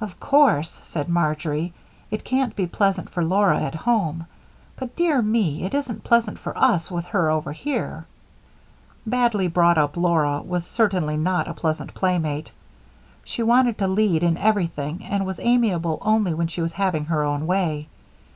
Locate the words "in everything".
14.22-15.04